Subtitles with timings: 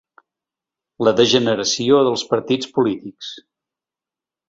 [1.09, 3.33] La degeneració dels partits polítics.